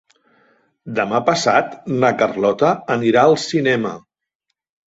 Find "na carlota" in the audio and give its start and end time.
2.05-2.73